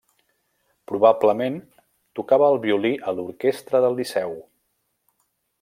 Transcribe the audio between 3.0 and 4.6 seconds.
a l'Orquestra del Liceu.